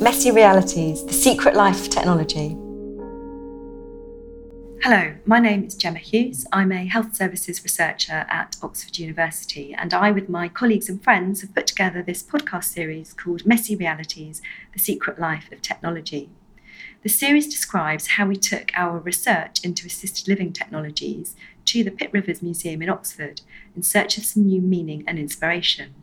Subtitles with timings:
[0.00, 2.56] Messy Realities The Secret Life of Technology.
[4.80, 6.46] Hello, my name is Gemma Hughes.
[6.52, 11.40] I'm a health services researcher at Oxford University, and I, with my colleagues and friends,
[11.40, 14.40] have put together this podcast series called Messy Realities
[14.72, 16.30] The Secret Life of Technology.
[17.02, 21.34] The series describes how we took our research into assisted living technologies
[21.64, 23.40] to the Pitt Rivers Museum in Oxford
[23.74, 25.94] in search of some new meaning and inspiration.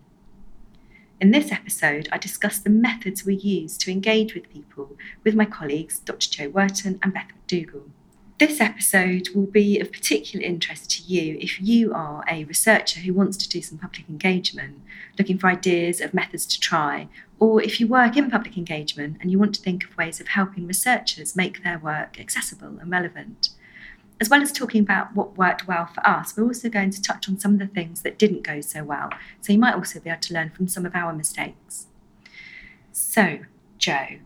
[1.22, 5.46] In this episode, I discuss the methods we use to engage with people with my
[5.46, 6.30] colleagues, Dr.
[6.30, 7.90] Joe Wherton and Beth McDougall.
[8.38, 13.14] This episode will be of particular interest to you if you are a researcher who
[13.14, 14.82] wants to do some public engagement,
[15.18, 17.08] looking for ideas of methods to try,
[17.40, 20.28] or if you work in public engagement and you want to think of ways of
[20.28, 23.52] helping researchers make their work accessible and relevant.
[24.22, 27.28] As well as talking about what worked well for us, we're also going to touch
[27.28, 29.10] on some of the things that didn't go so well,
[29.42, 31.88] so you might also be able to learn from some of our mistakes.
[32.94, 33.40] So,
[33.78, 34.20] Joe,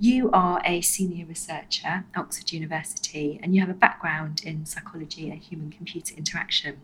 [0.00, 5.30] you are a senior researcher at Oxford University and you have a background in psychology
[5.30, 6.78] and human computer interaction.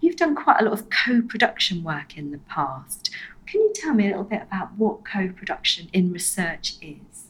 [0.00, 3.10] You've done quite a lot of co production work in the past.
[3.46, 7.23] Can you tell me a little bit about what co production in research is?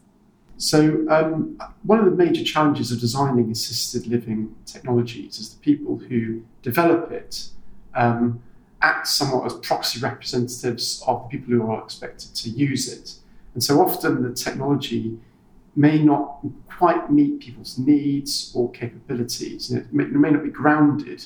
[0.56, 5.98] So, um, one of the major challenges of designing assisted living technologies is the people
[5.98, 7.48] who develop it
[7.94, 8.42] um,
[8.80, 13.14] act somewhat as proxy representatives of the people who are expected to use it.
[13.54, 15.18] And so often the technology
[15.76, 16.38] may not
[16.68, 19.72] quite meet people's needs or capabilities.
[19.72, 21.24] It may, it may not be grounded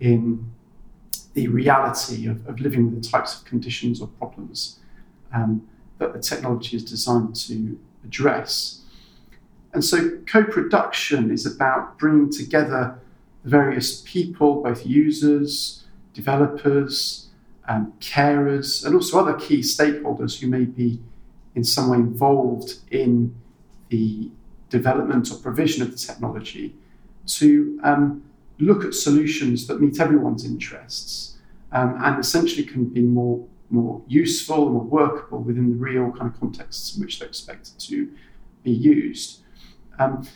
[0.00, 0.50] in
[1.34, 4.78] the reality of, of, living with the types of conditions or problems
[5.34, 5.66] um,
[5.98, 8.80] that the technology is designed to address.
[9.72, 12.98] And so co production is about bringing together
[13.42, 17.28] the various people, both users, developers,
[17.68, 21.00] um, carers, and also other key stakeholders who may be
[21.54, 23.34] in some way involved in
[23.88, 24.30] the
[24.68, 26.74] development or provision of the technology
[27.26, 28.22] to um,
[28.58, 31.36] look at solutions that meet everyone's interests
[31.72, 36.32] um, and essentially can be more, more useful and more workable within the real kind
[36.32, 38.10] of contexts in which they're expected to
[38.62, 39.40] be used.
[39.98, 40.26] Um,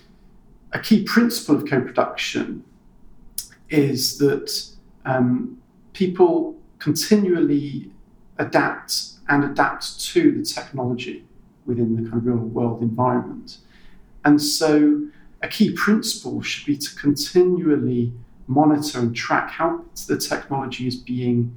[0.73, 2.65] a key principle of co production
[3.69, 4.71] is that
[5.05, 5.59] um,
[5.93, 7.91] people continually
[8.39, 11.25] adapt and adapt to the technology
[11.67, 13.59] within the kind of real world environment.
[14.25, 15.07] And so,
[15.43, 18.13] a key principle should be to continually
[18.47, 21.57] monitor and track how the technology is being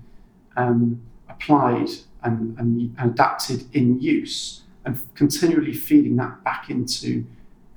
[0.57, 1.01] um,
[1.39, 1.89] applied
[2.23, 7.25] and, and, adapted in use, and continually feeding that back into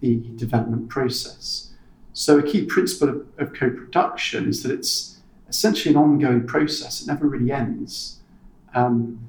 [0.00, 1.70] the development process.
[2.12, 7.00] So, a key principle of, of co production is that it's essentially an ongoing process,
[7.00, 8.20] it never really ends.
[8.74, 9.28] Um,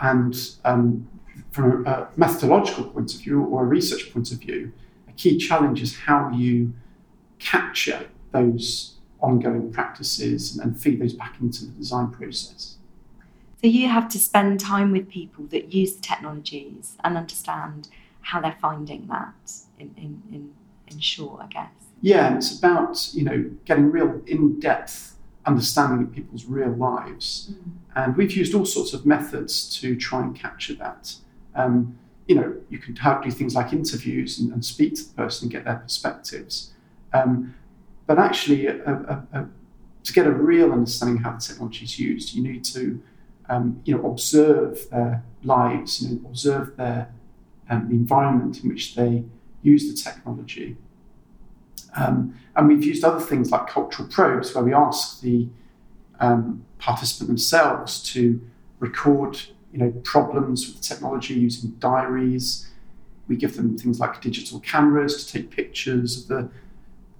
[0.00, 1.08] and um,
[1.50, 4.72] from a methodological point of view or a research point of view,
[5.08, 6.72] a key challenge is how you
[7.38, 12.76] capture those ongoing practices and, feed those back into the design process.
[13.60, 17.88] So you have to spend time with people that use the technologies and understand
[18.22, 19.34] how they're finding that
[19.78, 20.54] in, in, in,
[20.88, 21.70] in short, I guess.
[22.00, 27.52] Yeah, and it's about, you know, getting real in-depth understanding of people's real lives.
[27.52, 27.72] Mm.
[27.96, 31.14] And we've used all sorts of methods to try and capture that.
[31.54, 35.46] Um, you know, you can do things like interviews and, and, speak to the person
[35.46, 36.72] and get their perspectives.
[37.12, 37.54] Um,
[38.06, 39.48] but actually, a, a, a,
[40.04, 43.02] to get a real understanding of how the technology is used, you need to,
[43.50, 47.12] um, you know, observe their lives, know, observe their
[47.68, 49.24] um, the environment in which they
[49.62, 50.76] use the technology.
[51.96, 55.48] Um, and we've used other things like cultural probes, where we ask the
[56.20, 58.40] um, participant themselves to
[58.78, 59.40] record
[59.72, 62.68] you know, problems with technology using diaries.
[63.28, 66.50] We give them things like digital cameras to take pictures of the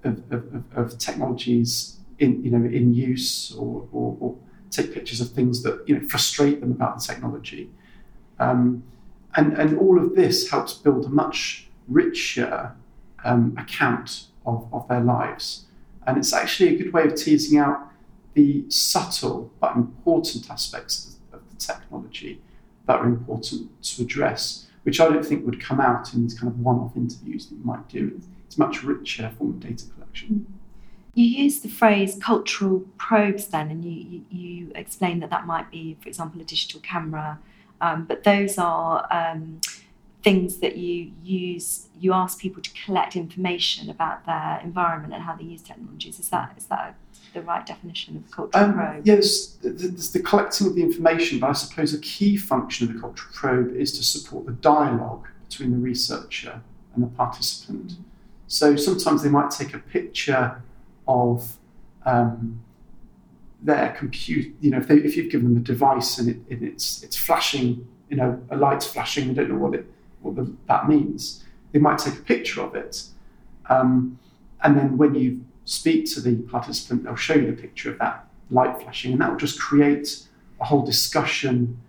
[0.03, 4.37] of, of, of technologies in you know in use or, or, or,
[4.71, 7.69] take pictures of things that you know frustrate them about the technology.
[8.39, 8.83] Um,
[9.35, 12.75] and, and all of this helps build a much richer
[13.23, 15.65] um, account of, of their lives.
[16.05, 17.87] And it's actually a good way of teasing out
[18.33, 22.41] the subtle but important aspects of the technology
[22.87, 26.51] that are important to address, which I don't think would come out in these kind
[26.51, 28.19] of one off interviews that you might do.
[28.45, 30.45] It's much richer form of data collection.
[31.13, 35.69] You use the phrase cultural probes then, and you, you, you explain that that might
[35.69, 37.37] be, for example, a digital camera,
[37.81, 39.59] um, but those are um,
[40.23, 41.87] things that you use.
[41.99, 46.17] You ask people to collect information about their environment and how they use technologies.
[46.19, 46.95] Is that is that
[47.33, 49.01] the right definition of cultural Um, probe?
[49.05, 52.99] yes, there's the collecting of the information, but I suppose a key function of the
[52.99, 56.61] cultural probe is to support the dialogue between the researcher
[56.93, 57.97] and the participant.
[58.47, 60.61] So sometimes they might take a picture
[61.11, 61.57] of
[62.05, 62.61] um,
[63.61, 64.55] their compute.
[64.61, 67.17] You know, if, they, if you've given them a device and, it, and it's it's
[67.17, 69.85] flashing, you know, a light's flashing, they don't know what it
[70.21, 71.43] what the, that means.
[71.71, 73.03] They might take a picture of it,
[73.69, 74.19] um,
[74.63, 78.27] and then when you speak to the participant, they'll show you the picture of that
[78.49, 80.27] light flashing, and that will just create
[80.59, 81.79] a whole discussion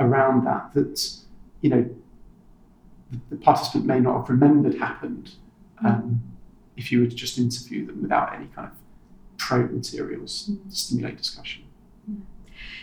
[0.00, 0.72] around that.
[0.74, 0.96] That
[1.60, 1.90] you know,
[3.10, 5.32] the, the participant may not have remembered happened
[5.84, 6.22] um,
[6.76, 8.74] if you were to just interview them without any kind of
[9.36, 11.64] probe materials to stimulate discussion.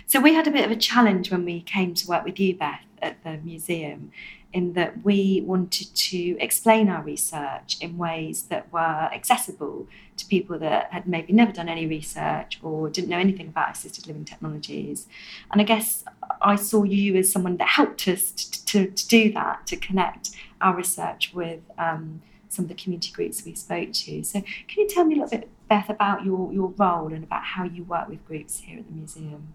[0.06, 2.56] So we had a bit of a challenge when we came to work with you,
[2.56, 4.12] Beth, at the museum,
[4.51, 9.88] in that we wanted to explain our research in ways that were accessible
[10.18, 14.07] to people that had maybe never done any research or didn't know anything about assisted
[14.07, 15.07] living technologies.
[15.51, 16.03] And I guess
[16.42, 20.31] I saw you as someone that helped us to, to, to do that, to connect
[20.59, 24.24] our research with um, some of the community groups we spoke to.
[24.24, 27.44] So can you tell me a little bit, Beth, about your, your role and about
[27.44, 29.54] how you work with groups here at the museum?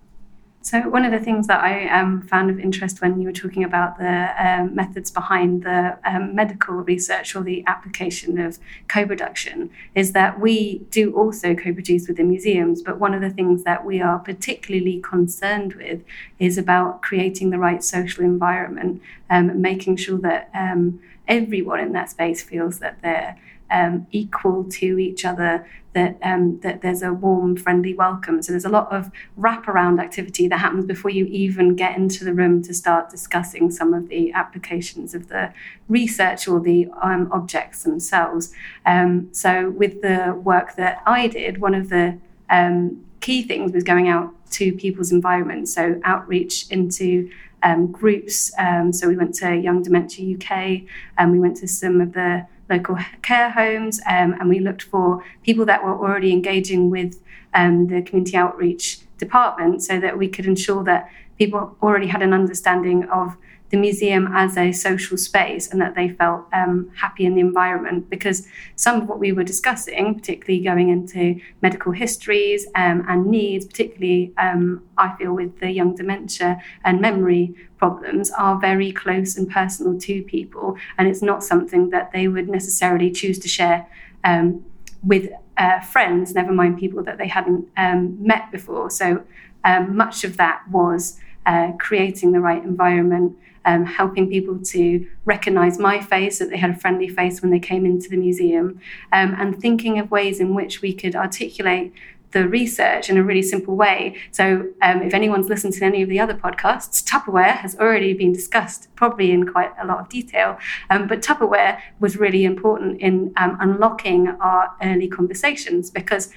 [0.64, 3.64] So one of the things that I um, found of interest when you were talking
[3.64, 8.58] about the um, methods behind the um, medical research or the application of
[8.88, 13.85] co-production is that we do also co-produce within museums, but one of the things that
[13.85, 16.02] we are particularly concerned with
[16.38, 20.99] is about creating the right social environment, um, making sure that um,
[21.29, 23.38] everyone in that space feels that they're
[23.71, 28.43] um, equal to each other, that um, that there's a warm, friendly welcome.
[28.43, 32.35] So there's a lot of wraparound activity that happens before you even get into the
[32.35, 35.53] room to start discussing some of the applications of the
[35.88, 38.53] research or the um, objects themselves.
[38.87, 42.19] Um, so with the work that I did, one of the
[42.50, 47.31] um, key things was going out to people's environments, so outreach into
[47.64, 48.52] um, groups.
[48.58, 50.82] Um, so we went to Young Dementia UK,
[51.19, 55.25] and we went to some of the local care homes, um, and we looked for
[55.43, 57.20] people that were already engaging with
[57.55, 62.32] um, the community outreach department, so that we could ensure that people already had an
[62.32, 63.37] understanding of
[63.75, 68.09] the museum as a social space and that they felt um, happy in the environment
[68.09, 73.67] because some of what we were discussing, particularly going into medical histories um, and needs,
[73.67, 79.50] particularly um, I feel with the young dementia and memory problems, are very close and
[79.50, 80.76] personal to people.
[80.97, 83.88] And it's not something that they would necessarily choose to share
[84.23, 84.65] um,
[85.03, 88.88] with uh, friends, never mind people that they hadn't um, met before.
[88.91, 89.25] So
[89.65, 95.78] um, much of that was uh, creating the right environment um, helping people to recognize
[95.78, 98.81] my face, that they had a friendly face when they came into the museum,
[99.12, 101.93] um, and thinking of ways in which we could articulate
[102.34, 104.16] the research in a really simple way.
[104.32, 108.32] So, um, if anyone's listened to any of the other podcasts, Tupperware has already been
[108.32, 110.58] discussed, probably in quite a lot of detail.
[110.90, 116.31] Um, but Tupperware was really important in um, unlocking our early conversations because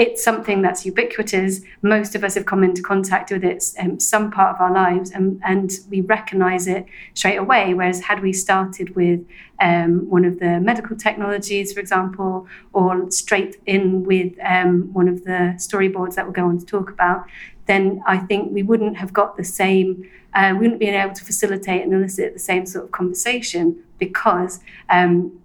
[0.00, 1.60] it's something that's ubiquitous.
[1.82, 5.10] Most of us have come into contact with it um, some part of our lives,
[5.10, 7.74] and, and we recognize it straight away.
[7.74, 9.20] Whereas, had we started with
[9.60, 15.24] um, one of the medical technologies, for example, or straight in with um, one of
[15.24, 17.26] the storyboards that we'll go on to talk about,
[17.66, 21.24] then I think we wouldn't have got the same, uh, we wouldn't be able to
[21.24, 25.39] facilitate and elicit the same sort of conversation because um,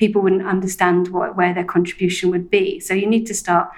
[0.00, 2.80] people wouldn't understand what, where their contribution would be.
[2.80, 3.68] So you need to start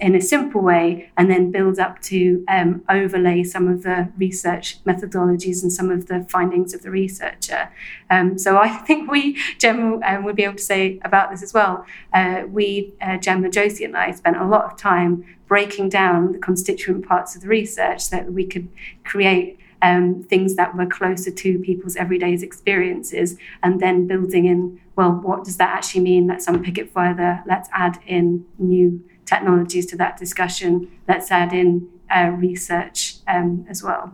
[0.00, 4.82] in a simple way and then build up to um, overlay some of the research
[4.84, 7.70] methodologies and some of the findings of the researcher.
[8.10, 11.54] Um, so I think we, Gemma, um, would be able to say about this as
[11.54, 11.86] well.
[12.12, 16.38] Uh, we, uh, Gemma, Josie, and I spent a lot of time breaking down the
[16.38, 18.68] constituent parts of the research so that we could
[19.04, 25.12] create um, things that were closer to people's everyday experiences, and then building in, well,
[25.12, 26.26] what does that actually mean?
[26.26, 27.42] Let's unpick it further.
[27.46, 30.90] Let's add in new technologies to that discussion.
[31.08, 34.12] Let's add in uh, research um, as well.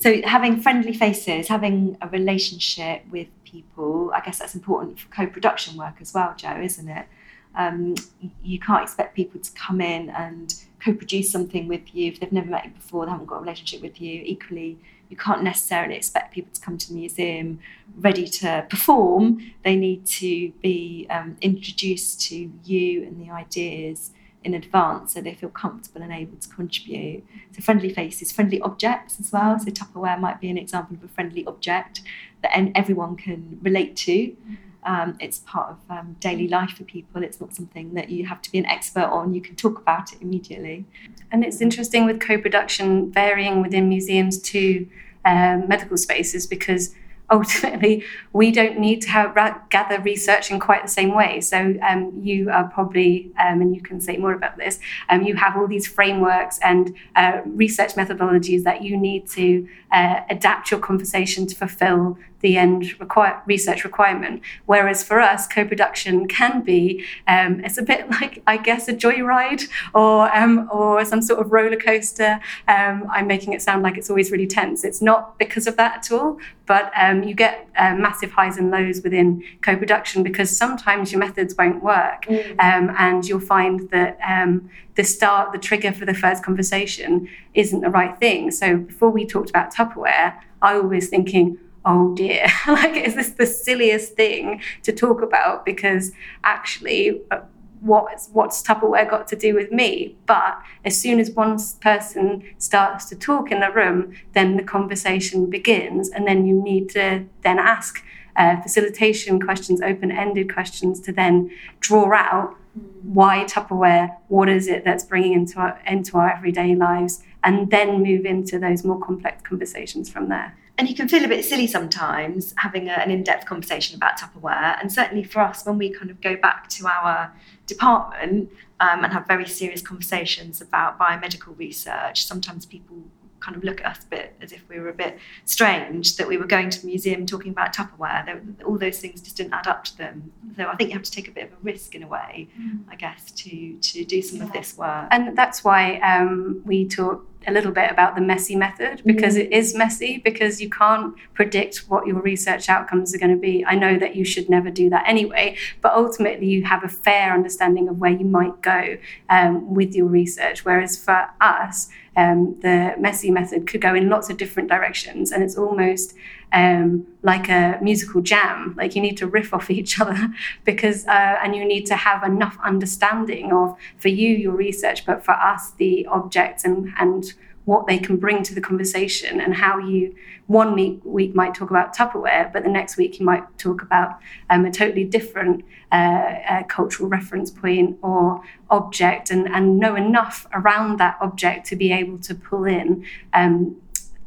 [0.00, 5.26] So, having friendly faces, having a relationship with people, I guess that's important for co
[5.26, 7.06] production work as well, Joe, isn't it?
[7.54, 7.94] Um,
[8.42, 10.54] you can't expect people to come in and
[10.84, 13.40] co produce something with you if they've never met you before, they haven't got a
[13.40, 14.22] relationship with you.
[14.26, 17.60] Equally, you can't necessarily expect people to come to the museum
[17.98, 19.52] ready to perform.
[19.64, 24.12] They need to be um, introduced to you and the ideas
[24.44, 27.24] in advance so they feel comfortable and able to contribute.
[27.52, 29.58] So, friendly faces, friendly objects as well.
[29.58, 32.02] So, Tupperware might be an example of a friendly object
[32.42, 34.36] that everyone can relate to.
[34.84, 37.22] Um, it's part of um, daily life for people.
[37.22, 39.34] It's not something that you have to be an expert on.
[39.34, 40.84] You can talk about it immediately.
[41.30, 44.86] And it's interesting with co production varying within museums to
[45.24, 46.94] um, medical spaces because
[47.30, 49.34] ultimately we don't need to have,
[49.68, 51.42] gather research in quite the same way.
[51.42, 54.80] So um, you are probably, um, and you can say more about this,
[55.10, 60.20] um, you have all these frameworks and uh, research methodologies that you need to uh,
[60.30, 64.42] adapt your conversation to fulfill the end require, research requirement.
[64.66, 69.68] Whereas for us, co-production can be um, it's a bit like I guess a joyride
[69.94, 72.40] or um, or some sort of roller coaster.
[72.66, 74.84] Um, I'm making it sound like it's always really tense.
[74.84, 78.70] It's not because of that at all, but um, you get uh, massive highs and
[78.70, 82.38] lows within co-production because sometimes your methods won't work, mm.
[82.58, 87.80] Um, and you'll find that um, the start, the trigger for the first conversation isn't
[87.80, 88.50] the right thing.
[88.50, 93.46] So before we talked about Tupperware, I was thinking oh dear, like, is this the
[93.46, 95.64] silliest thing to talk about?
[95.64, 96.12] Because
[96.44, 97.40] actually, uh,
[97.80, 100.16] what's what's Tupperware got to do with me?
[100.26, 105.50] But as soon as one person starts to talk in the room, then the conversation
[105.50, 108.04] begins, and then you need to then ask
[108.36, 112.54] uh, facilitation questions, open-ended questions to then draw out
[113.02, 118.02] why Tupperware, what is it that's bringing into our into our everyday lives, and then
[118.02, 121.66] move into those more complex conversations from there and you can feel a bit silly
[121.66, 124.80] sometimes having a, an in-depth conversation about Tupperware.
[124.80, 127.32] And certainly for us, when we kind of go back to our
[127.66, 132.96] department um, and have very serious conversations about biomedical research, sometimes people
[133.40, 136.28] kind of look at us a bit as if we were a bit strange that
[136.28, 138.64] we were going to the museum talking about Tupperware.
[138.64, 140.32] All those things just didn't add up to them.
[140.56, 142.48] So I think you have to take a bit of a risk in a way,
[142.60, 142.80] mm.
[142.88, 144.44] I guess, to to do some yeah.
[144.44, 145.08] of this work.
[145.10, 149.40] And that's why um, we talk a little bit about the messy method because mm.
[149.40, 153.64] it is messy because you can't predict what your research outcomes are going to be.
[153.64, 157.32] I know that you should never do that anyway, but ultimately you have a fair
[157.32, 158.98] understanding of where you might go
[159.30, 160.64] um, with your research.
[160.64, 161.88] Whereas for us,
[162.18, 166.14] um, the messy method could go in lots of different directions, and it's almost
[166.52, 168.74] um, like a musical jam.
[168.76, 170.28] Like you need to riff off each other
[170.64, 175.24] because, uh, and you need to have enough understanding of, for you, your research, but
[175.24, 177.34] for us, the objects and and
[177.68, 180.14] what they can bring to the conversation and how you
[180.46, 184.18] one week, week might talk about Tupperware, but the next week you might talk about
[184.48, 190.46] um, a totally different uh, uh, cultural reference point or object and, and know enough
[190.54, 193.76] around that object to be able to pull in um,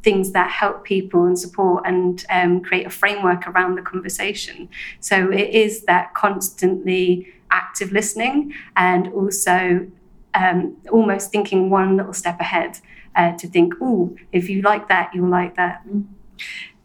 [0.04, 4.68] things that help people and support and um, create a framework around the conversation.
[5.00, 9.88] So it is that constantly active listening and also
[10.34, 12.78] um, almost thinking one little step ahead
[13.14, 15.84] uh, to think, oh, if you like that, you'll like that.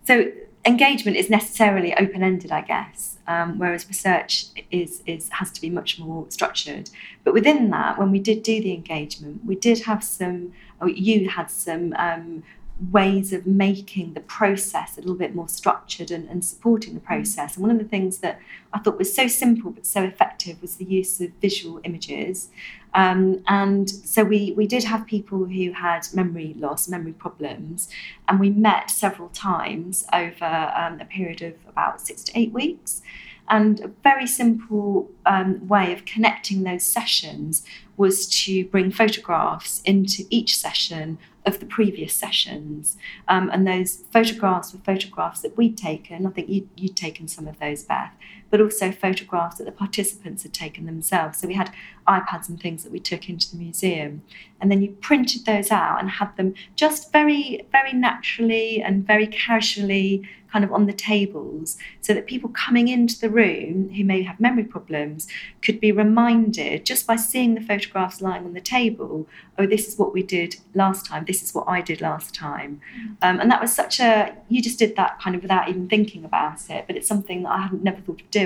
[0.05, 0.31] So
[0.65, 5.69] engagement is necessarily open ended, I guess, um, whereas research is, is has to be
[5.69, 6.89] much more structured.
[7.23, 10.53] But within that, when we did do the engagement, we did have some.
[10.85, 12.43] You had some um,
[12.91, 17.55] ways of making the process a little bit more structured and, and, supporting the process.
[17.55, 18.39] And one of the things that
[18.71, 22.49] I thought was so simple but so effective was the use of visual images.
[22.93, 27.89] Um, and so we, we did have people who had memory loss, memory problems,
[28.27, 33.01] and we met several times over um, a period of about six to eight weeks.
[33.49, 37.63] And a very simple um, way of connecting those sessions
[37.95, 41.17] was to bring photographs into each session
[41.47, 42.97] of the previous sessions.
[43.27, 46.27] Um, and those photographs were photographs that we'd taken.
[46.27, 48.13] I think you'd, you'd, taken some of those, Beth,
[48.49, 51.39] but also photographs that the participants had taken themselves.
[51.39, 51.73] So we had
[52.07, 54.23] iPads and things that we took into the museum.
[54.61, 59.27] And then you printed those out and had them just very, very naturally and very
[59.27, 64.23] casually kind of on the tables so that people coming into the room who may
[64.23, 65.27] have memory problems
[65.61, 69.27] could be reminded just by seeing the photographs lying on the table
[69.57, 72.79] oh this is what we did last time this is what i did last time
[72.99, 73.15] mm.
[73.21, 76.23] um, and that was such a you just did that kind of without even thinking
[76.23, 78.36] about it but it's something that i hadn't never thought of doing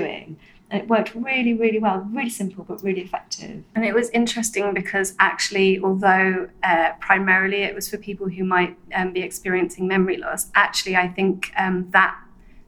[0.72, 1.98] and it worked really, really well.
[2.10, 3.62] Really simple, but really effective.
[3.74, 8.76] And it was interesting because actually, although uh, primarily it was for people who might
[8.94, 12.16] um, be experiencing memory loss, actually, I think um, that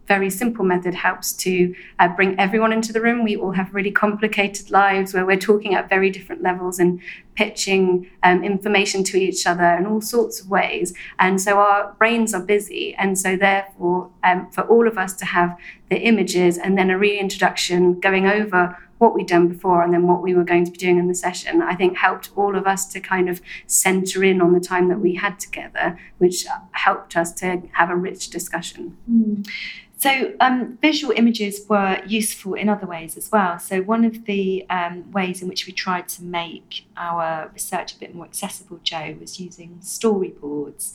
[0.07, 3.25] very simple method helps to uh, bring everyone into the room.
[3.25, 7.01] We all have really complicated lives where we're talking at very different levels and
[7.35, 10.95] pitching um, information to each other in all sorts of ways.
[11.19, 12.95] And so our brains are busy.
[12.95, 15.57] And so, therefore, um, for all of us to have
[15.91, 20.23] the images and then a reintroduction going over what we'd done before and then what
[20.23, 22.87] we were going to be doing in the session, I think helped all of us
[22.93, 27.33] to kind of center in on the time that we had together, which helped us
[27.35, 28.97] to have a rich discussion.
[29.11, 29.49] Mm.
[29.97, 33.59] So, um, visual images were useful in other ways as well.
[33.59, 37.99] So, one of the um, ways in which we tried to make our research a
[37.99, 40.93] bit more accessible, Joe, was using storyboards.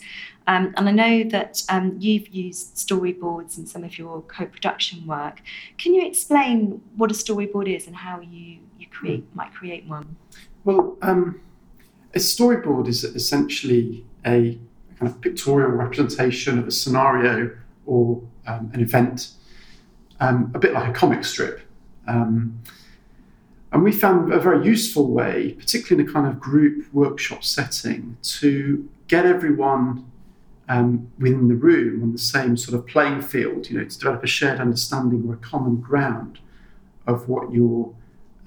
[0.49, 5.05] Um, and I know that um, you've used storyboards in some of your co production
[5.05, 5.43] work.
[5.77, 10.15] Can you explain what a storyboard is and how you, you create, might create one?
[10.63, 11.39] Well, um,
[12.15, 14.57] a storyboard is essentially a
[14.97, 19.33] kind of pictorial representation of a scenario or um, an event,
[20.19, 21.61] um, a bit like a comic strip.
[22.07, 22.59] Um,
[23.71, 28.17] and we found a very useful way, particularly in a kind of group workshop setting,
[28.23, 30.09] to get everyone
[30.69, 34.23] um, within the room on the same sort of playing field, you know, to develop
[34.23, 36.39] a shared understanding or a common ground
[37.07, 37.93] of what you're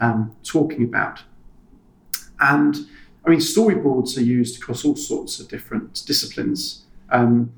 [0.00, 1.22] um, talking about.
[2.40, 2.86] And
[3.26, 6.84] I mean, storyboards are used across all sorts of different disciplines.
[7.10, 7.52] Um,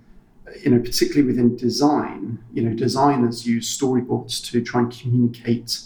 [0.62, 5.80] you know, particularly within design, you know, designers use storyboards to try and communicate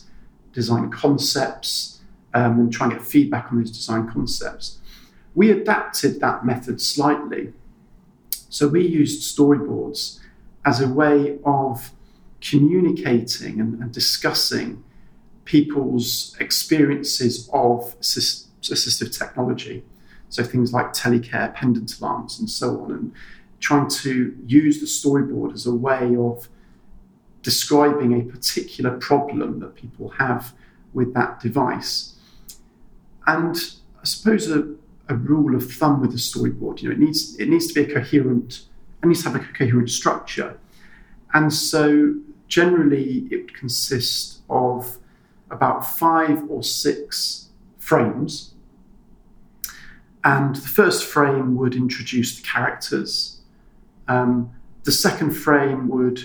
[0.52, 2.00] design concepts
[2.34, 4.78] um, and try and get feedback on those design concepts.
[5.34, 7.52] We adapted that method slightly.
[8.48, 10.20] So we used storyboards
[10.64, 11.92] as a way of
[12.40, 14.84] communicating and, and discussing
[15.44, 19.84] people's experiences of assist, assistive technology.
[20.28, 22.92] So things like telecare, pendant alarms, and so on.
[22.92, 23.12] And
[23.60, 26.48] trying to use the storyboard as a way of
[27.42, 30.52] describing a particular problem that people have
[30.92, 32.16] with that device.
[33.26, 33.56] And
[34.00, 34.74] I suppose a,
[35.08, 37.90] a rule of thumb with the storyboard, you know, it needs it needs to be
[37.90, 38.66] a coherent,
[39.02, 40.58] it needs to have a coherent structure.
[41.34, 42.14] And so
[42.46, 44.98] generally it would consist of
[45.50, 47.48] about five or six
[47.78, 48.54] frames.
[50.24, 53.38] And the first frame would introduce the characters
[54.08, 54.50] um,
[54.84, 56.24] the second frame would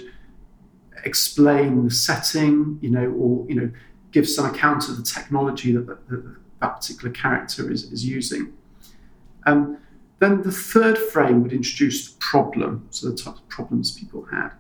[1.04, 3.72] explain the setting, you know, or you know,
[4.12, 8.54] give some account of the technology that that, that, that particular character is, is using.
[9.46, 9.78] Um,
[10.20, 14.52] then the third frame would introduce the problem, so the types of problems people had.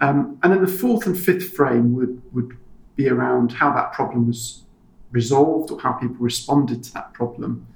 [0.00, 2.56] Um, and then the fourth and fifth frame would, would
[2.96, 4.62] be around how that problem was
[5.10, 7.66] resolved or how people responded to that problem.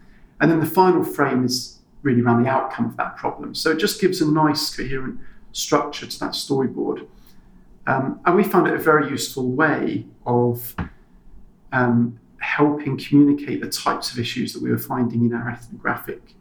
[0.40, 3.54] And then the final frame is really around the outcome of that problem.
[3.54, 5.18] So it just gives a nice, coherent
[5.52, 7.06] structure to that storyboard.
[7.86, 10.74] Um, and we found it a very useful way of
[11.72, 16.34] um, helping communicate the types of issues that we were finding in our ethnographic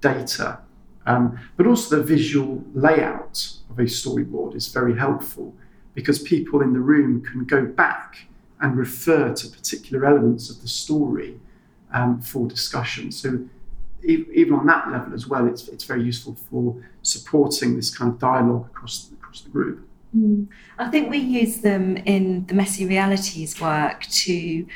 [0.00, 0.58] data.
[1.06, 5.54] Um, but also the visual layout of a storyboard is very helpful
[5.94, 8.26] because people in the room can go back
[8.60, 11.40] and refer to particular elements of the story
[11.92, 13.10] um, for discussion.
[13.10, 13.48] So
[14.04, 18.18] even on that level as well, it's, it's very useful for supporting this kind of
[18.18, 19.88] dialogue across, across the group.
[20.16, 20.48] Mm.
[20.78, 24.66] I think we use them in the Messy Realities work to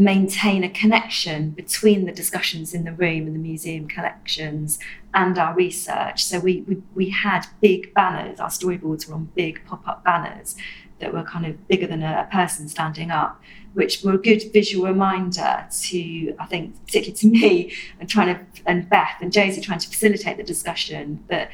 [0.00, 4.78] maintain a connection between the discussions in the room and the museum collections
[5.12, 6.24] and our research.
[6.24, 10.56] So we, we, we had big banners, our storyboards were on big pop up banners
[11.00, 13.40] that were kind of bigger than a, person standing up,
[13.74, 18.46] which were a good visual reminder to, I think, particularly to me, and trying to,
[18.66, 21.50] and Beth and Josie trying to facilitate the discussion that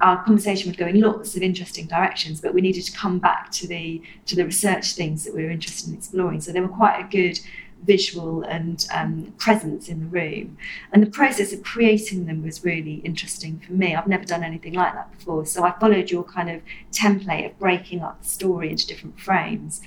[0.00, 3.50] our conversation would go in lots of interesting directions, but we needed to come back
[3.52, 6.40] to the to the research things that we were interested in exploring.
[6.40, 7.38] So they were quite a good
[7.84, 10.56] visual and um, presence in the room.
[10.92, 13.94] And the process of creating them was really interesting for me.
[13.94, 15.46] I've never done anything like that before.
[15.46, 16.60] So I followed your kind of
[16.90, 19.80] template of breaking up the story into different frames.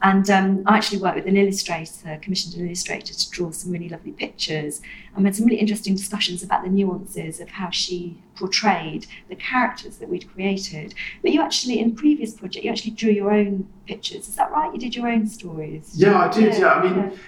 [0.00, 3.88] And um, I actually worked with an illustrator, commissioned an illustrator to draw some really
[3.88, 4.80] lovely pictures.
[5.14, 9.34] And we had some really interesting discussions about the nuances of how she portrayed the
[9.36, 10.94] characters that we'd created.
[11.22, 14.28] But you actually, in previous project, you actually drew your own pictures.
[14.28, 14.72] Is that right?
[14.72, 15.92] You did your own stories.
[15.94, 16.54] Yeah, I did.
[16.54, 16.72] Yeah, yeah.
[16.74, 17.18] I mean, yeah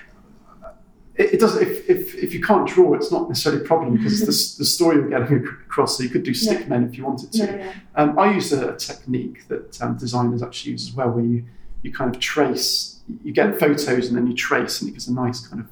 [1.20, 1.62] it, it doesn't.
[1.62, 4.96] If, if, if you can't draw, it's not necessarily a problem because the, the story
[4.96, 5.98] you're getting across.
[5.98, 7.38] So you could do stick men if you wanted to.
[7.38, 7.72] Yeah, yeah.
[7.94, 11.44] Um, I use a, a technique that um, designers actually use as well, where you
[11.82, 13.00] you kind of trace.
[13.24, 15.68] You get photos and then you trace, and it gives a nice kind of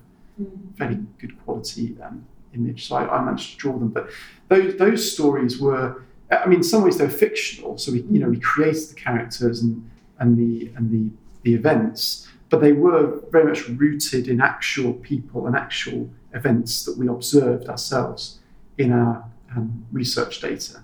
[0.76, 1.06] very mm.
[1.18, 2.88] good quality um, image.
[2.88, 4.10] So I, I, managed to draw them, but
[4.48, 6.02] those those stories were.
[6.30, 7.78] I mean, in some ways they're fictional.
[7.78, 11.10] So we you know we created the characters and and the and the
[11.42, 16.96] the events but they were very much rooted in actual people and actual events that
[16.96, 18.38] we observed ourselves
[18.78, 20.82] in our um, research data.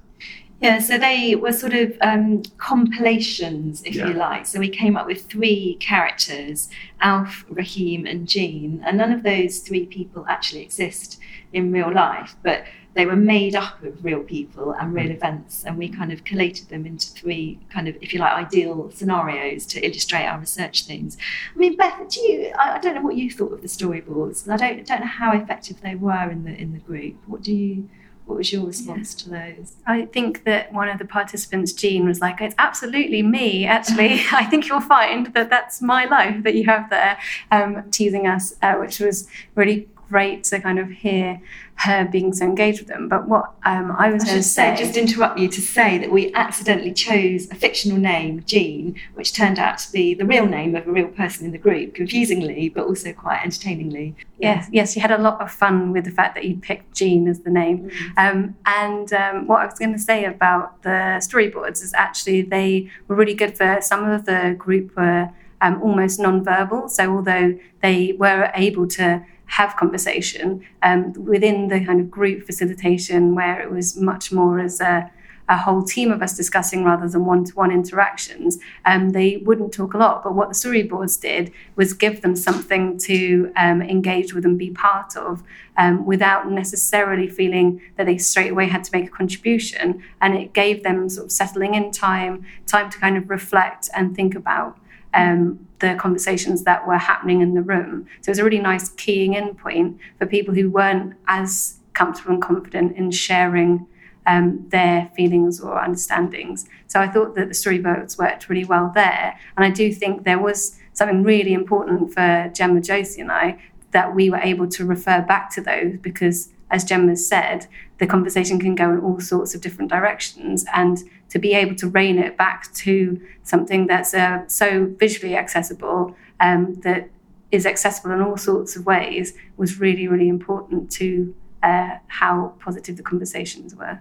[0.61, 4.09] Yeah, so they were sort of um, compilations, if yeah.
[4.09, 4.47] you like.
[4.47, 8.83] So we came up with three characters Alf, Rahim, and Jean.
[8.87, 11.19] And none of those three people actually exist
[11.53, 12.65] in real life, but
[12.95, 15.17] they were made up of real people and real mm.
[15.17, 15.65] events.
[15.65, 19.67] And we kind of collated them into three kind of, if you like, ideal scenarios
[19.67, 21.19] to illustrate our research themes.
[21.55, 24.49] I mean, Beth, do you, I, I don't know what you thought of the storyboards.
[24.49, 27.17] I don't, don't know how effective they were in the, in the group.
[27.27, 27.89] What do you
[28.27, 29.75] what was your response to those?
[29.87, 34.23] I think that one of the participants, Jean, was like, It's absolutely me, actually.
[34.33, 37.19] I think you'll find that that's my life that you have there,
[37.51, 41.41] um, teasing us, uh, which was really great to kind of hear
[41.87, 43.09] her being so engaged with them.
[43.09, 46.33] But what um, I was going to say, just interrupt you to say that we
[46.35, 50.87] accidentally chose a fictional name, Jean, which turned out to be the real name of
[50.87, 54.15] a real person in the group, confusingly, but also quite entertainingly.
[54.39, 57.27] Yes, yes, you had a lot of fun with the fact that you picked Jean
[57.27, 57.79] as the name.
[57.79, 58.19] Mm-hmm.
[58.23, 60.99] Um, and um, what I was going to say about the
[61.29, 65.31] storyboards is actually they were really good for some of the group were.
[65.61, 66.91] Um, almost non-verbal.
[66.91, 73.37] So although they were able to have conversation um, within the kind of group facilitation
[73.37, 75.09] where it was much more as a,
[75.49, 78.59] a whole team of us discussing rather than one-to-one interactions.
[78.85, 82.99] Um, they wouldn't talk a lot but what the storyboards did was give them something
[82.99, 85.45] to um, engage with and be part of
[85.77, 90.03] um, without necessarily feeling that they straight away had to make a contribution.
[90.21, 94.17] And it gave them sort of settling in time time to kind of reflect and
[94.17, 94.79] think about
[95.15, 98.07] um, the conversations that were happening in the room.
[98.21, 102.33] So it was a really nice keying in point for people who weren't as comfortable
[102.33, 103.87] and confident in sharing
[104.27, 106.67] um, their feelings or understandings.
[106.87, 109.39] So I thought that the storyboards worked really well there.
[109.57, 113.59] And I do think there was something really important for Gemma, Josie, and I
[113.91, 117.67] that we were able to refer back to those because, as Gemma said,
[117.99, 120.65] the conversation can go in all sorts of different directions.
[120.75, 120.99] And
[121.35, 126.77] to be able to rein it back to something that's uh, so visually accessible um,
[126.83, 127.11] that
[127.51, 132.97] is accessible in all sorts of ways was really, really important to uh, how positive
[132.97, 133.99] the conversations were.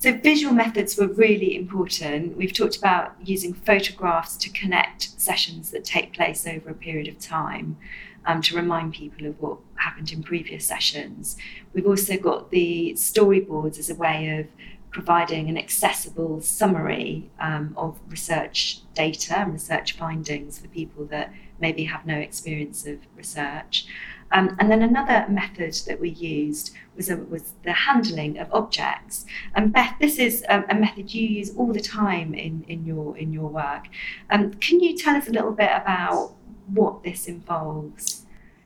[0.00, 2.36] So, visual methods were really important.
[2.36, 7.20] We've talked about using photographs to connect sessions that take place over a period of
[7.20, 7.76] time
[8.26, 11.36] um, to remind people of what happened in previous sessions.
[11.72, 14.46] We've also got the storyboards as a way of
[14.94, 21.84] providing an accessible summary um, of research data and research findings for people that maybe
[21.84, 23.86] have no experience of research.
[24.30, 29.26] Um, and then another method that we used was, a, was the handling of objects.
[29.54, 33.32] And Beth, this is a, method you use all the time in, in, your, in
[33.32, 33.86] your work.
[34.30, 36.34] Um, can you tell us a little bit about
[36.72, 38.23] what this involves?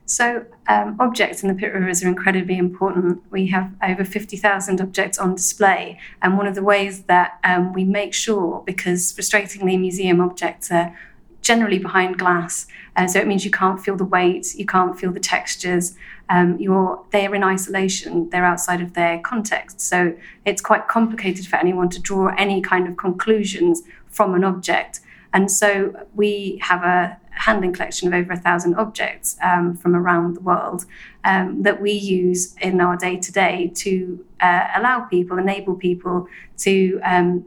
[0.09, 3.21] So, um, objects in the Pitt Rivers are incredibly important.
[3.29, 5.99] We have over 50,000 objects on display.
[6.23, 10.97] And one of the ways that um, we make sure, because frustratingly, museum objects are
[11.41, 15.11] generally behind glass, uh, so it means you can't feel the weight, you can't feel
[15.11, 15.95] the textures.
[16.27, 19.79] Um, you're they're in isolation, they're outside of their context.
[19.79, 25.01] So it's quite complicated for anyone to draw any kind of conclusions from an object.
[25.33, 30.35] And so we have a handling collection of over a thousand objects um, from around
[30.35, 30.85] the world
[31.23, 36.27] um, that we use in our day to day to uh, allow people, enable people
[36.57, 37.45] to um,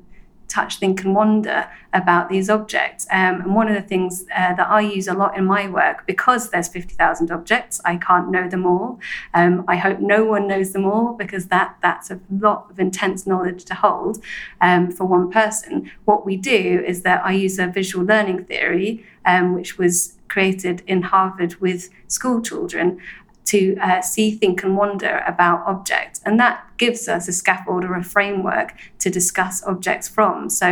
[0.52, 3.06] touch, think, and wonder about these objects.
[3.10, 6.06] Um, and one of the things uh, that I use a lot in my work,
[6.06, 9.00] because there's 50,000 objects, I can't know them all.
[9.34, 13.26] Um, I hope no one knows them all because that that's a lot of intense
[13.26, 14.22] knowledge to hold
[14.60, 15.90] um, for one person.
[16.04, 20.82] What we do is that I use a visual learning theory, um, which was created
[20.86, 23.00] in Harvard with school children
[23.44, 26.20] to uh, see, think, and wonder about objects.
[26.24, 28.68] And that gives us a scaffold or a framework
[28.98, 30.50] to discuss objects from.
[30.50, 30.68] So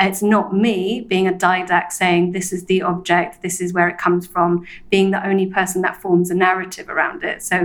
[0.00, 3.96] it's not me being a didact saying, this is the object, this is where it
[3.96, 7.40] comes from, being the only person that forms a narrative around it.
[7.40, 7.56] So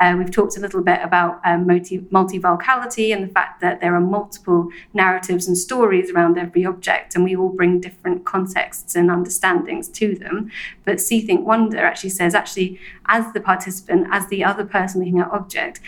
[0.00, 3.94] uh, we've talked a little bit about um, multi- multivocality and the fact that there
[3.94, 9.08] are multiple narratives and stories around every object, and we all bring different contexts and
[9.08, 10.50] understandings to them.
[10.84, 15.20] But See, Think, Wonder actually says, actually, as the participant, as the other person looking
[15.20, 15.80] at object,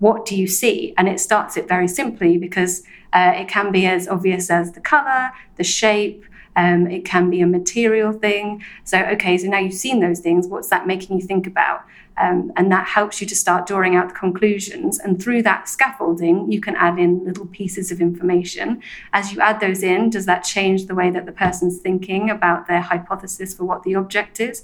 [0.00, 0.92] what do you see?
[0.96, 2.82] And it starts it very simply because
[3.12, 6.24] uh, it can be as obvious as the color, the shape,
[6.56, 8.46] Um, it can be a material thing.
[8.90, 10.48] So, okay, so now you've seen those things.
[10.52, 11.80] What's that making you think about?
[12.24, 14.92] Um, and that helps you to start drawing out the conclusions.
[15.02, 18.66] And through that scaffolding, you can add in little pieces of information.
[19.12, 22.66] As you add those in, does that change the way that the person's thinking about
[22.66, 24.56] their hypothesis for what the object is?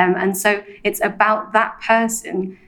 [0.00, 0.50] Um, and so
[0.84, 2.58] it's about that person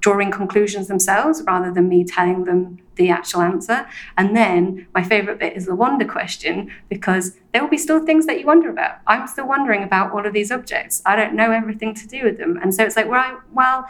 [0.00, 3.86] drawing conclusions themselves rather than me telling them the actual answer.
[4.16, 8.26] And then my favorite bit is the wonder question because there will be still things
[8.26, 8.98] that you wonder about.
[9.06, 11.02] I'm still wondering about all of these objects.
[11.04, 12.58] I don't know everything to do with them.
[12.62, 13.86] And so it's like, well, well,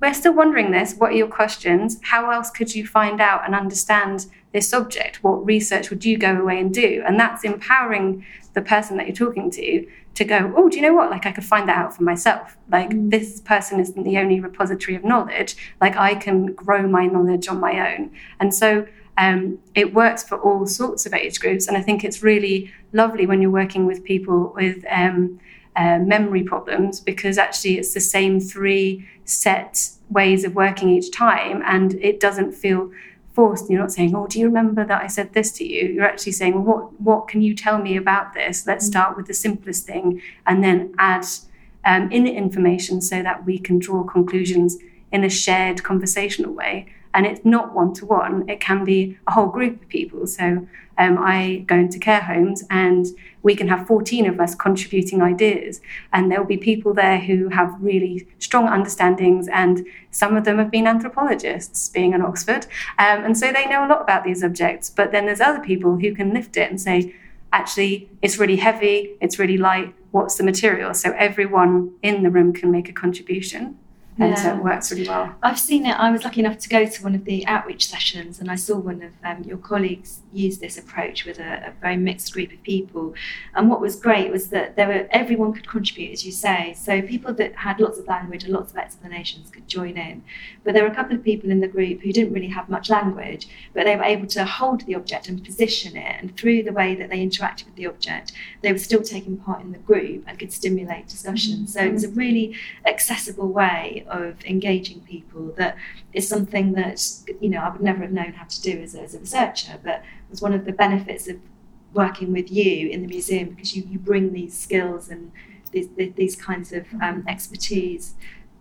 [0.00, 0.94] we're still wondering this.
[0.94, 1.98] What are your questions?
[2.02, 5.22] How else could you find out and understand this subject?
[5.24, 7.02] What research would you go away and do?
[7.06, 10.94] And that's empowering the person that you're talking to to go, oh, do you know
[10.94, 11.10] what?
[11.10, 12.56] Like I could find that out for myself.
[12.70, 13.10] Like mm.
[13.10, 15.56] this person isn't the only repository of knowledge.
[15.80, 18.10] Like I can grow my knowledge on my own.
[18.40, 21.68] And so um, it works for all sorts of age groups.
[21.68, 25.38] And I think it's really lovely when you're working with people with um,
[25.78, 31.62] uh, memory problems because actually it's the same three set ways of working each time
[31.64, 32.90] and it doesn't feel
[33.32, 33.70] forced.
[33.70, 36.32] You're not saying, "Oh, do you remember that I said this to you?" You're actually
[36.32, 38.90] saying, "Well, what what can you tell me about this?" Let's mm.
[38.90, 41.26] start with the simplest thing and then add
[41.84, 44.78] um, in information so that we can draw conclusions
[45.12, 48.48] in a shared conversational way and it's not one to one.
[48.48, 50.26] It can be a whole group of people.
[50.26, 50.66] So
[50.98, 53.06] um, I go into care homes and
[53.42, 55.80] we can have 14 of us contributing ideas.
[56.12, 60.70] And there'll be people there who have really strong understandings, and some of them have
[60.70, 62.66] been anthropologists, being in Oxford.
[62.98, 64.90] Um, and so they know a lot about these subjects.
[64.90, 67.14] But then there's other people who can lift it and say,
[67.52, 69.94] actually, it's really heavy, it's really light.
[70.10, 70.94] What's the material?
[70.94, 73.78] So everyone in the room can make a contribution
[74.18, 74.34] and yeah.
[74.34, 75.34] so it works really well.
[75.42, 75.92] I've seen it.
[75.92, 78.76] I was lucky enough to go to one of the outreach sessions, and I saw
[78.76, 82.60] one of um, your colleagues use this approach with a, a, very mixed group of
[82.62, 83.14] people.
[83.54, 86.74] And what was great was that there were everyone could contribute, as you say.
[86.76, 90.24] So people that had lots of language and lots of explanations could join in.
[90.64, 92.90] But there were a couple of people in the group who didn't really have much
[92.90, 96.16] language, but they were able to hold the object and position it.
[96.20, 99.60] And through the way that they interacted with the object, they were still taking part
[99.60, 101.54] in the group and could stimulate discussion.
[101.54, 101.66] Mm-hmm.
[101.66, 105.76] So it was a really accessible way of engaging people that
[106.12, 107.04] is something that
[107.40, 109.78] you know I would never have known how to do as a, as a researcher,
[109.82, 111.38] but it was one of the benefits of
[111.94, 115.32] working with you in the museum because you, you bring these skills and
[115.72, 118.14] these, these kinds of um, expertise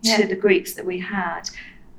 [0.03, 0.25] to yeah.
[0.25, 1.49] the groups that we had.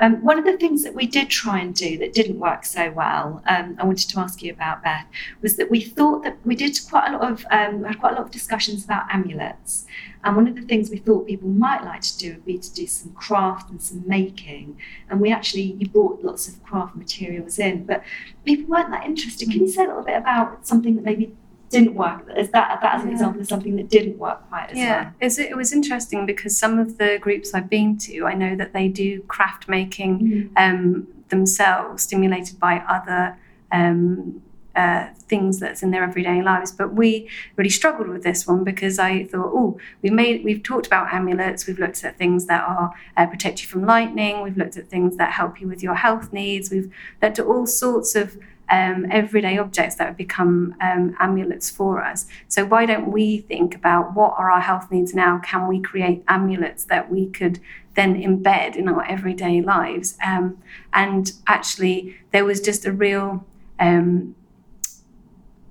[0.01, 2.91] Um, one of the things that we did try and do that didn't work so
[2.93, 5.07] well, um, I wanted to ask you about Beth,
[5.43, 8.17] was that we thought that we did quite a lot of um, had quite a
[8.17, 9.87] lot of discussions about amulets,
[10.23, 12.75] and one of the things we thought people might like to do would be to
[12.75, 14.79] do some craft and some making,
[15.11, 18.03] and we actually you brought lots of craft materials in, but
[18.45, 19.51] people weren't that interested.
[19.51, 21.35] Can you say a little bit about something that maybe
[21.71, 22.25] didn't work.
[22.37, 23.15] Is that that as an yeah.
[23.15, 25.03] example of something that didn't work quite as yeah.
[25.03, 25.13] well?
[25.21, 28.73] Yeah, it was interesting because some of the groups I've been to, I know that
[28.73, 30.51] they do craft making mm.
[30.57, 33.39] um, themselves, stimulated by other.
[33.71, 34.43] Um,
[34.79, 36.71] uh, things that's in their everyday lives.
[36.71, 40.87] But we really struggled with this one because I thought, oh, we made we've talked
[40.87, 44.77] about amulets, we've looked at things that are uh, protect you from lightning, we've looked
[44.77, 48.39] at things that help you with your health needs, we've looked at all sorts of
[48.71, 52.27] um, everyday objects that have become um, amulets for us.
[52.49, 55.41] So, why don't we think about what are our health needs now?
[55.45, 57.61] Can we create amulets that we could
[57.95, 60.17] then embed in our everyday lives?
[60.25, 60.59] Um,
[60.93, 63.45] and actually, there was just a real
[63.81, 64.35] um,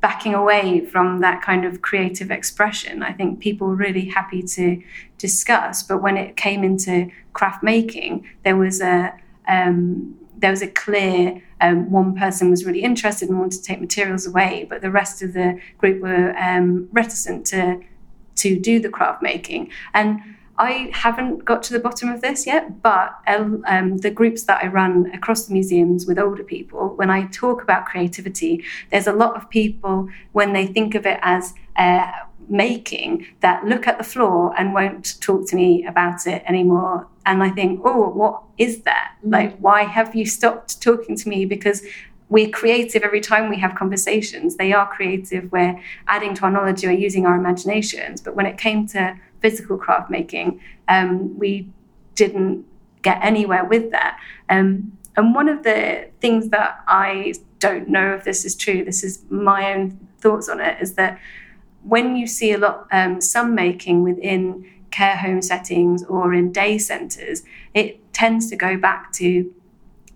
[0.02, 3.04] backing away from that kind of creative expression.
[3.04, 4.82] I think people were really happy to
[5.18, 9.14] discuss, but when it came into craft making, there was a
[9.48, 13.82] um, there was a clear um, one person was really interested and wanted to take
[13.82, 17.82] materials away, but the rest of the group were um, reticent to
[18.36, 19.72] to do the craft making.
[19.96, 20.22] And
[20.60, 24.68] I haven't got to the bottom of this yet, but um, the groups that I
[24.68, 29.36] run across the museums with older people, when I talk about creativity, there's a lot
[29.36, 32.12] of people when they think of it as uh,
[32.50, 37.44] making that look at the floor and won't talk to me about it anymore and
[37.44, 39.16] I think, oh, what is that?
[39.24, 39.34] Mm.
[39.34, 41.44] Like, why have you stopped talking to me?
[41.44, 41.84] Because
[42.30, 44.56] we're creative every time we have conversations.
[44.56, 45.52] They are creative.
[45.52, 46.84] We're adding to our knowledge.
[46.84, 48.22] We're using our imaginations.
[48.22, 51.70] But when it came to physical craft making, um, we
[52.16, 52.66] didn't
[53.02, 54.20] get anywhere with that.
[54.50, 59.04] Um, and one of the things that I don't know if this is true, this
[59.04, 61.20] is my own thoughts on it, is that
[61.88, 66.78] when you see a lot, um, some making within care home settings or in day
[66.78, 69.54] centres, it tends to go back to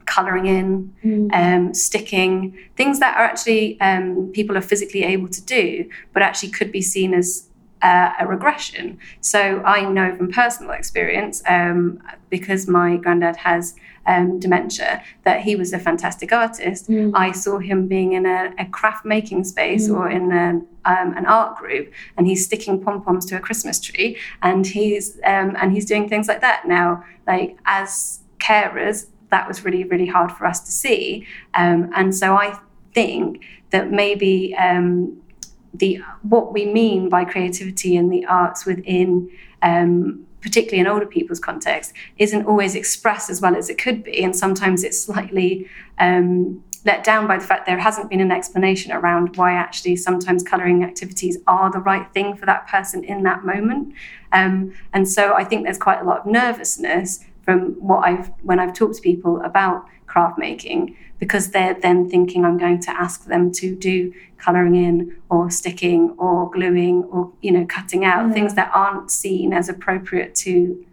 [0.05, 1.33] colouring in, mm.
[1.33, 6.49] um, sticking, things that are actually um, people are physically able to do, but actually
[6.49, 7.47] could be seen as
[7.81, 8.99] uh, a regression.
[9.21, 13.75] So I know from personal experience, um, because my granddad has
[14.05, 16.89] um, dementia, that he was a fantastic artist.
[16.89, 17.11] Mm.
[17.15, 19.95] I saw him being in a, a craft making space mm.
[19.95, 20.49] or in a,
[20.85, 25.17] um, an art group, and he's sticking pom poms to a Christmas tree, and he's
[25.23, 27.03] um, and he's doing things like that now.
[27.27, 32.35] Like as carers, that was really really hard for us to see, um, and so
[32.35, 32.59] I
[32.93, 35.21] think that maybe um,
[35.73, 39.29] the what we mean by creativity and the arts within
[39.61, 44.23] um, particularly in older people's context isn't always expressed as well as it could be.
[44.23, 48.91] And sometimes it's slightly um, let down by the fact there hasn't been an explanation
[48.91, 53.45] around why actually sometimes colouring activities are the right thing for that person in that
[53.45, 53.93] moment.
[54.31, 58.59] Um, and so i think there's quite a lot of nervousness from what i've when
[58.59, 63.25] i've talked to people about craft making because they're then thinking I'm going to ask
[63.25, 68.33] them to do colouring in or sticking or gluing or you know cutting out yeah.
[68.33, 70.85] things that aren't seen as appropriate to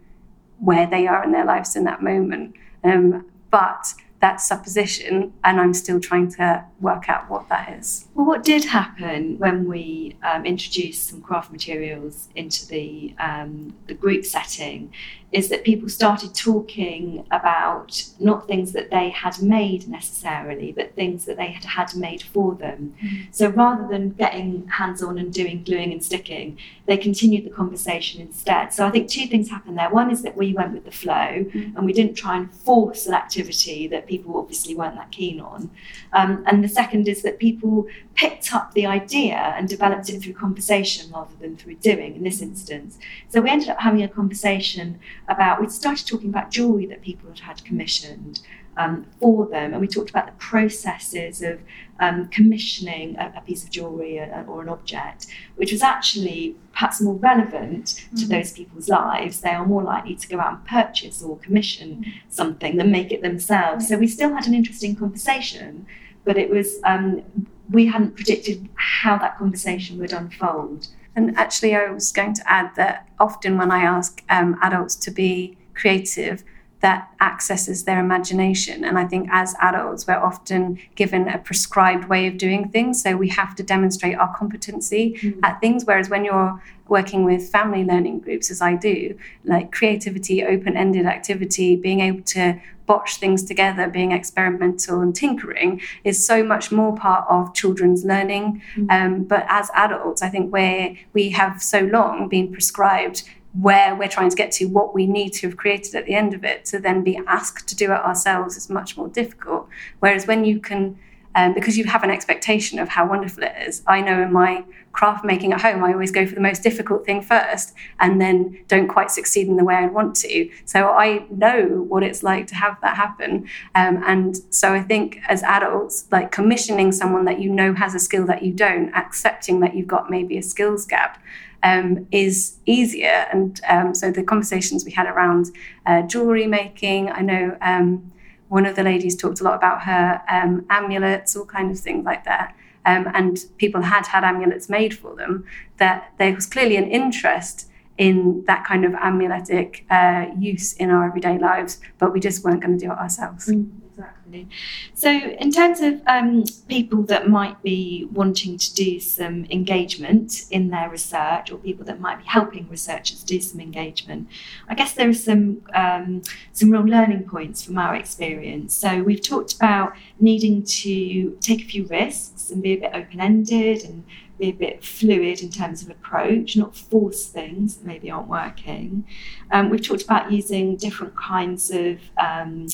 [0.59, 2.55] where they are in their lives in that moment.
[2.83, 8.07] Um, but that supposition, and I'm still trying to work out what that is.
[8.15, 13.93] Well, what did happen when we um, introduced some craft materials into the um, the
[13.93, 14.91] group setting
[15.31, 21.25] is that people started talking about not things that they had made necessarily, but things
[21.25, 22.95] that they had had made for them.
[23.03, 23.27] Mm.
[23.31, 28.21] So rather than getting hands on and doing gluing and sticking, they continued the conversation
[28.21, 28.73] instead.
[28.73, 29.91] So I think two things happened there.
[29.91, 31.75] One is that we went with the flow mm.
[31.75, 35.71] and we didn't try and force an activity that people obviously weren't that keen on.
[36.11, 40.33] Um, and the second is that people picked up the idea and developed it through
[40.33, 42.99] conversation rather than through doing in this instance.
[43.29, 47.29] So we ended up having a conversation about, we started talking about jewellery that people
[47.29, 48.41] had had commissioned
[48.79, 51.59] um, for them, and we talked about the processes of
[51.99, 57.15] um, commissioning a, a, piece of jewellery or an object, which was actually perhaps more
[57.15, 58.15] relevant mm-hmm.
[58.15, 59.41] to those people's lives.
[59.41, 62.09] They are more likely to go out and purchase or commission mm-hmm.
[62.29, 63.89] something than make it themselves.
[63.89, 65.85] So we still had an interesting conversation,
[66.23, 67.21] but it was um,
[67.69, 70.87] we hadn't predicted how that conversation would unfold.
[71.17, 75.11] And actually, I was going to add that often when I ask um, adults to
[75.11, 76.45] be creative,
[76.81, 78.85] that accesses their imagination.
[78.85, 83.03] And I think as adults, we're often given a prescribed way of doing things.
[83.03, 85.39] So we have to demonstrate our competency mm.
[85.43, 85.83] at things.
[85.85, 91.05] Whereas when you're working with family learning groups, as I do, like creativity, open ended
[91.05, 96.95] activity, being able to botch things together, being experimental and tinkering is so much more
[96.95, 98.63] part of children's learning.
[98.75, 98.91] Mm.
[98.91, 104.07] Um, but as adults, I think where we have so long been prescribed where we're
[104.07, 106.65] trying to get to, what we need to have created at the end of it,
[106.65, 109.67] to then be asked to do it ourselves is much more difficult.
[109.99, 110.97] Whereas when you can,
[111.35, 114.63] um, because you have an expectation of how wonderful it is, I know in my
[114.91, 118.59] craft making at home, I always go for the most difficult thing first and then
[118.67, 120.49] don't quite succeed in the way I want to.
[120.65, 123.47] So I know what it's like to have that happen.
[123.75, 127.99] Um, and so I think as adults, like commissioning someone that you know has a
[127.99, 131.19] skill that you don't, accepting that you've got maybe a skills gap
[131.63, 133.27] um, is easier.
[133.31, 135.47] And um, so the conversations we had around
[135.85, 138.11] uh, jewelry making, I know um,
[138.47, 142.05] one of the ladies talked a lot about her um, amulets, all kind of things
[142.05, 142.55] like that.
[142.85, 145.45] Um, and people had had amulets made for them.
[145.77, 151.05] That there was clearly an interest in that kind of amuletic uh, use in our
[151.05, 153.47] everyday lives, but we just weren't going to do it ourselves.
[153.47, 154.47] Mm exactly.
[154.93, 160.69] So, in terms of um, people that might be wanting to do some engagement in
[160.69, 164.27] their research, or people that might be helping researchers do some engagement,
[164.67, 166.21] I guess there are some um,
[166.53, 168.73] some real learning points from our experience.
[168.73, 173.19] So, we've talked about needing to take a few risks and be a bit open
[173.19, 174.05] ended and
[174.37, 179.05] be a bit fluid in terms of approach, not force things that maybe aren't working.
[179.51, 182.67] Um, we've talked about using different kinds of um,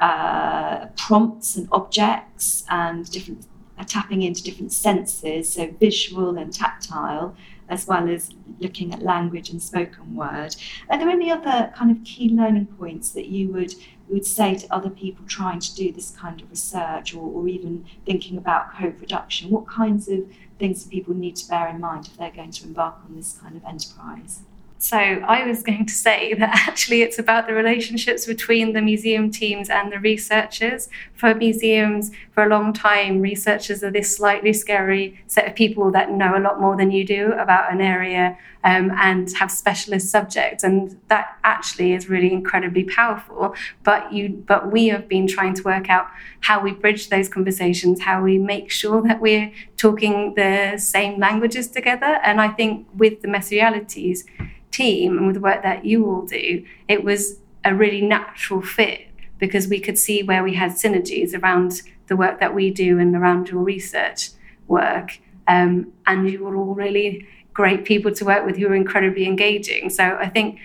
[0.00, 3.46] uh, prompts and objects and different
[3.78, 7.36] uh, tapping into different senses, so visual and tactile,
[7.68, 10.56] as well as looking at language and spoken word.
[10.90, 14.54] Are there any other kind of key learning points that you would you would say
[14.54, 18.74] to other people trying to do this kind of research or, or even thinking about
[18.74, 19.50] co-production?
[19.50, 20.20] What kinds of
[20.58, 23.38] things do people need to bear in mind if they're going to embark on this
[23.40, 24.40] kind of enterprise?
[24.78, 29.30] So I was going to say that actually it's about the relationships between the museum
[29.30, 30.88] teams and the researchers.
[31.14, 36.12] For museums, for a long time, researchers are this slightly scary set of people that
[36.12, 40.64] know a lot more than you do about an area um, and have specialist subjects,
[40.64, 43.54] and that actually is really incredibly powerful.
[43.82, 46.06] But you, but we have been trying to work out
[46.40, 51.68] how we bridge those conversations, how we make sure that we're talking the same languages
[51.68, 52.18] together.
[52.24, 54.24] And I think with the messy realities
[54.70, 59.08] team and with the work that you all do, it was a really natural fit
[59.38, 63.14] because we could see where we had synergies around the work that we do and
[63.14, 64.30] around your research
[64.66, 65.18] work.
[65.46, 69.90] Um, and you were all really great people to work with who were incredibly engaging.
[69.90, 70.60] So I think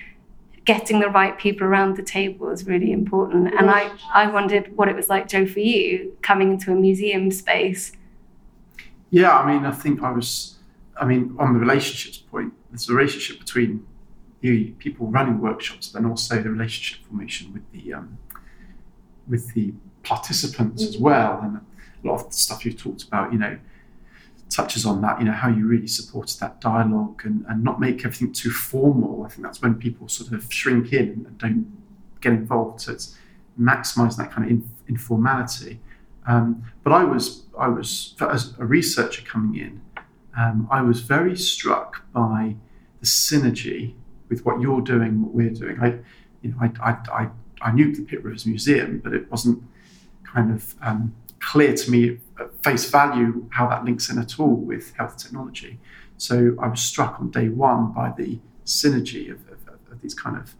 [0.65, 3.53] getting the right people around the table is really important.
[3.53, 7.31] And I, I wondered what it was like, Joe, for you coming into a museum
[7.31, 7.91] space.
[9.09, 10.55] Yeah, I mean, I think I was,
[10.99, 13.85] I mean, on the relationships point, there's a relationship between
[14.43, 18.17] the people running workshops, but then also the relationship formation with the um,
[19.25, 19.73] with the
[20.03, 21.39] participants as well.
[21.41, 23.57] And a lot of the stuff you've talked about, you know,
[24.49, 27.99] touches on that, you know, how you really supported that dialogue and, and not make
[27.99, 29.23] everything too formal.
[29.25, 31.65] I think that's when people sort of shrink in and don't
[32.19, 32.81] get involved.
[32.81, 33.17] So it's
[33.57, 35.79] maximizing that kind of in, informality.
[36.27, 39.81] Um, but I was, I was, as a researcher coming in,
[40.37, 42.55] um, I was very struck by
[42.99, 43.93] the synergy
[44.29, 45.79] with what you're doing, what we're doing.
[45.81, 45.99] I,
[46.41, 47.29] you know, I, I, I,
[47.61, 49.63] I knew the Pitt Rivers Museum, but it wasn't
[50.23, 54.55] kind of um, clear to me at face value how that links in at all
[54.55, 55.79] with health technology.
[56.17, 59.59] So I was struck on day one by the synergy of, of,
[59.91, 60.55] of these kind of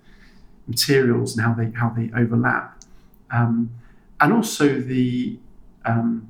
[0.67, 2.83] materials and how they how they overlap,
[3.31, 3.71] um,
[4.19, 5.39] and also the
[5.85, 6.27] um,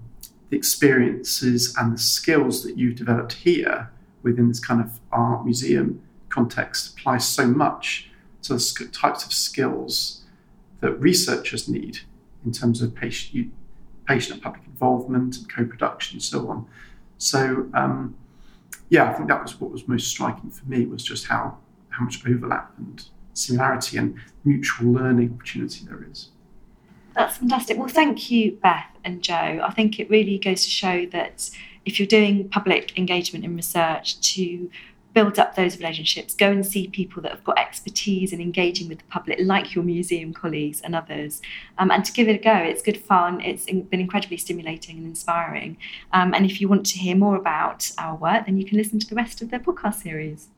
[0.50, 6.02] the experiences and the skills that you've developed here within this kind of art museum
[6.34, 8.10] context applies so much
[8.42, 10.22] to the types of skills
[10.82, 12.00] that researchers need
[12.46, 13.52] in terms of patient
[14.08, 16.66] patient and public involvement and co-production and so on.
[17.18, 18.16] So um,
[18.90, 21.58] yeah, I think that was what was most striking for me was just how
[21.90, 26.30] how much overlap and similarity and mutual learning opportunity there is.
[27.16, 27.78] That's fantastic.
[27.78, 29.62] Well, thank you, Beth and Joe.
[29.64, 31.50] I think it really goes to show that
[31.86, 34.70] if you're doing public engagement in research, to
[35.14, 39.00] build up those relationships, go and see people that have got expertise in engaging with
[39.00, 41.42] the public, like your museum colleagues and others,
[41.78, 42.56] um, and to give it a go.
[42.56, 45.78] It's good fun, it's been incredibly stimulating and inspiring.
[46.12, 49.00] Um, and if you want to hear more about our work, then you can listen
[49.00, 50.50] to the rest of the podcast series.